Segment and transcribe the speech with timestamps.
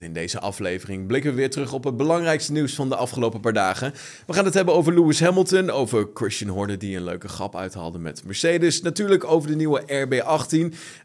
[0.00, 3.52] In deze aflevering blikken we weer terug op het belangrijkste nieuws van de afgelopen paar
[3.52, 3.92] dagen.
[4.26, 7.98] We gaan het hebben over Lewis Hamilton, over Christian Horner die een leuke grap uithaalde
[7.98, 8.82] met Mercedes.
[8.82, 10.56] Natuurlijk over de nieuwe RB18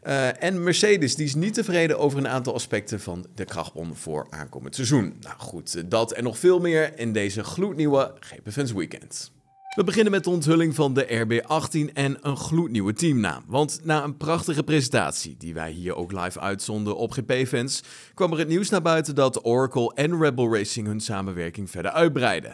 [0.06, 4.26] uh, en Mercedes die is niet tevreden over een aantal aspecten van de krachtbon voor
[4.30, 5.16] aankomend seizoen.
[5.20, 9.34] Nou goed, dat en nog veel meer in deze gloednieuwe GP Fans Weekend.
[9.76, 13.44] We beginnen met de onthulling van de RB18 en een gloednieuwe teamnaam.
[13.46, 17.82] Want na een prachtige presentatie, die wij hier ook live uitzonden op GP-fans,
[18.14, 22.52] kwam er het nieuws naar buiten dat Oracle en Rebel Racing hun samenwerking verder uitbreiden.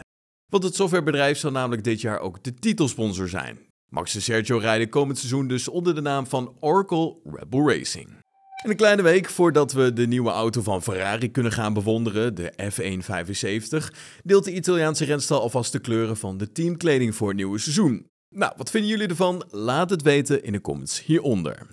[0.51, 3.59] Want het softwarebedrijf zal namelijk dit jaar ook de titelsponsor zijn.
[3.89, 8.22] Max en Sergio rijden komend seizoen dus onder de naam van Oracle Rebel Racing.
[8.63, 12.53] En een kleine week voordat we de nieuwe auto van Ferrari kunnen gaan bewonderen, de
[12.71, 18.07] F175, deelt de Italiaanse renstal alvast de kleuren van de teamkleding voor het nieuwe seizoen.
[18.29, 19.43] Nou, wat vinden jullie ervan?
[19.49, 21.67] Laat het weten in de comments hieronder.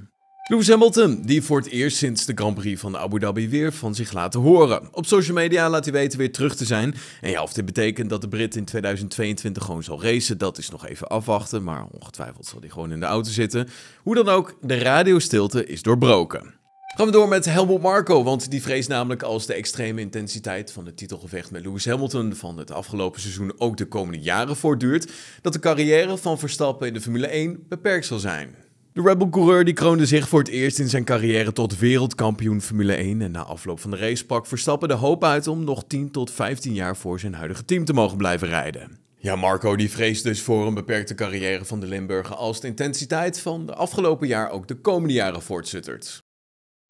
[0.49, 3.95] Lewis Hamilton, die voor het eerst sinds de Grand Prix van Abu Dhabi weer van
[3.95, 4.89] zich laten horen.
[4.93, 6.95] Op social media laat hij weten weer terug te zijn.
[7.21, 10.71] En ja, of dit betekent dat de Brit in 2022 gewoon zal racen, dat is
[10.71, 11.65] nog even afwachten.
[11.65, 13.69] Maar ongetwijfeld zal hij gewoon in de auto zitten.
[14.03, 16.60] Hoe dan ook, de radiostilte is doorbroken.
[16.97, 20.87] Gaan we door met Helmut Marko, want die vreest namelijk als de extreme intensiteit van
[20.87, 25.53] het titelgevecht met Lewis Hamilton van het afgelopen seizoen ook de komende jaren voortduurt, dat
[25.53, 28.55] de carrière van Verstappen in de Formule 1 beperkt zal zijn.
[28.93, 33.23] De Rebel-coureur die kroonde zich voor het eerst in zijn carrière tot wereldkampioen Formule 1
[33.23, 36.31] en na afloop van de race pak Verstappen de hoop uit om nog 10 tot
[36.31, 38.99] 15 jaar voor zijn huidige team te mogen blijven rijden.
[39.17, 43.41] Ja, Marco die vreest dus voor een beperkte carrière van de Limburger als de intensiteit
[43.41, 46.21] van de afgelopen jaar ook de komende jaren voortzuttert.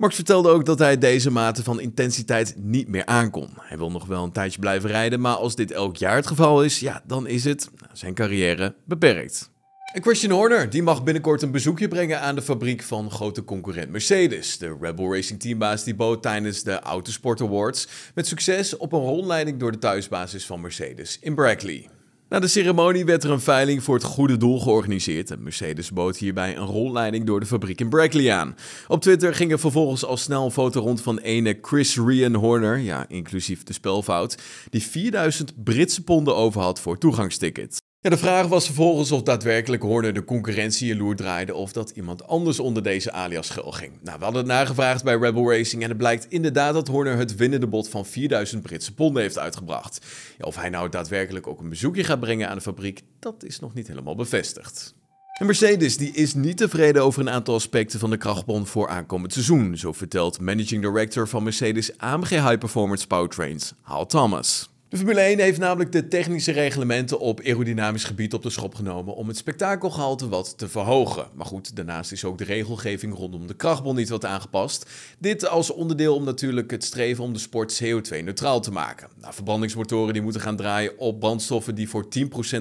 [0.01, 3.48] Max vertelde ook dat hij deze mate van intensiteit niet meer aankon.
[3.61, 6.65] Hij wil nog wel een tijdje blijven rijden, maar als dit elk jaar het geval
[6.65, 9.51] is, ja, dan is het nou, zijn carrière beperkt.
[9.92, 13.91] En Christian Horner die mag binnenkort een bezoekje brengen aan de fabriek van grote concurrent
[13.91, 14.59] Mercedes.
[14.59, 19.59] De Rebel Racing teambaas die bood tijdens de Autosport Awards met succes op een rondleiding
[19.59, 21.89] door de thuisbasis van Mercedes in Brackley.
[22.31, 26.17] Na de ceremonie werd er een veiling voor het goede doel georganiseerd en Mercedes bood
[26.17, 28.57] hierbij een rondleiding door de fabriek in Brackley aan.
[28.89, 32.79] Op Twitter ging er vervolgens al snel een foto rond van ene Chris Rian Horner,
[32.79, 37.79] ja, inclusief de spelfout, die 4000 Britse ponden over had voor toegangstickets.
[38.02, 41.90] Ja, de vraag was vervolgens of daadwerkelijk Horner de concurrentie in loer draaide of dat
[41.90, 43.92] iemand anders onder deze alias schuil ging.
[44.02, 47.36] Nou, we hadden het nagevraagd bij Rebel Racing en het blijkt inderdaad dat Horner het
[47.36, 50.06] winnende bod van 4000 Britse ponden heeft uitgebracht.
[50.38, 53.61] Ja, of hij nou daadwerkelijk ook een bezoekje gaat brengen aan de fabriek, dat is
[53.61, 54.94] nog niet helemaal bevestigd.
[55.38, 59.32] En Mercedes die is niet tevreden over een aantal aspecten van de krachtbron voor aankomend
[59.32, 64.70] seizoen, zo vertelt Managing Director van Mercedes AMG High Performance Powertrains, Hal Thomas.
[64.90, 69.14] De Formule 1 heeft namelijk de technische reglementen op aerodynamisch gebied op de schop genomen
[69.14, 71.28] om het spektakelgehalte wat te verhogen.
[71.34, 74.90] Maar goed, daarnaast is ook de regelgeving rondom de krachtbon niet wat aangepast.
[75.18, 79.08] Dit als onderdeel om natuurlijk het streven om de sport CO2-neutraal te maken.
[79.20, 82.06] Nou, verbrandingsmotoren die moeten gaan draaien op brandstoffen die voor 10%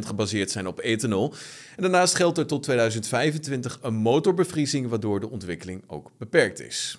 [0.05, 1.33] gebaseerd zijn op ethanol.
[1.75, 6.97] En daarnaast geldt er tot 2025 een motorbevriezing waardoor de ontwikkeling ook beperkt is.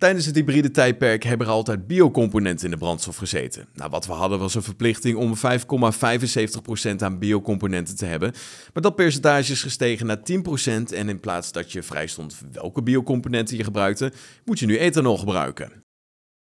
[0.00, 3.68] Tijdens het hybride tijdperk hebben er altijd biocomponenten in de brandstof gezeten.
[3.74, 8.32] Nou, wat we hadden was een verplichting om 5,75% aan biocomponenten te hebben.
[8.72, 10.22] Maar dat percentage is gestegen naar 10%
[10.94, 14.12] en in plaats dat je vrij stond welke biocomponenten je gebruikte,
[14.44, 15.84] moet je nu ethanol gebruiken.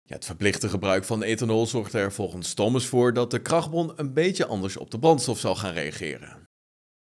[0.04, 4.14] Ja, het verplichte gebruik van ethanol zorgt er volgens Thomas voor dat de krachtbron een
[4.14, 6.48] beetje anders op de brandstof zal gaan reageren.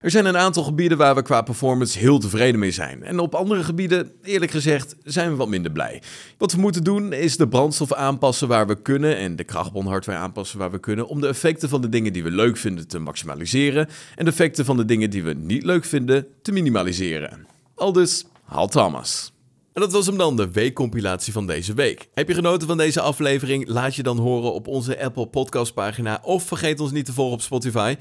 [0.03, 3.03] Er zijn een aantal gebieden waar we qua performance heel tevreden mee zijn.
[3.03, 6.03] En op andere gebieden, eerlijk gezegd, zijn we wat minder blij.
[6.39, 10.59] Wat we moeten doen is de brandstof aanpassen waar we kunnen en de krachtbronhardware aanpassen
[10.59, 13.89] waar we kunnen om de effecten van de dingen die we leuk vinden te maximaliseren
[14.17, 17.47] en de effecten van de dingen die we niet leuk vinden te minimaliseren.
[17.75, 19.33] Aldus, Hal Thomas.
[19.73, 22.09] En dat was hem dan, de weekcompilatie van deze week.
[22.15, 23.69] Heb je genoten van deze aflevering?
[23.69, 27.35] Laat je dan horen op onze Apple Podcast pagina of vergeet ons niet te volgen
[27.35, 27.97] op Spotify.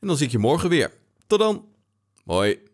[0.00, 1.01] En dan zie ik je morgen weer.
[1.32, 1.64] Tot dan.
[2.26, 2.71] Hoi.